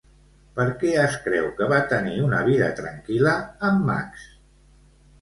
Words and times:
Per 0.53 0.63
què 0.83 0.93
es 1.01 1.17
creu 1.25 1.51
que 1.61 1.69
va 1.75 1.83
tenir 1.93 2.17
una 2.31 2.41
vida 2.49 2.73
tranquil·la 2.83 3.39
amb 3.71 3.89
Max? 3.95 4.29